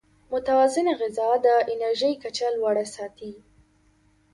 متوازن 0.31 0.87
غذا 1.01 1.29
د 1.45 1.47
انرژۍ 1.71 2.13
کچه 2.23 2.47
لوړه 2.55 2.85
ساتي. 2.95 3.31